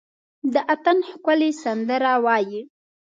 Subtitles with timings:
[0.53, 2.61] د اټن ښکلي سندره وايي،